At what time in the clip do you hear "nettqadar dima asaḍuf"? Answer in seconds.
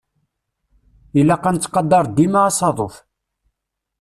1.55-2.95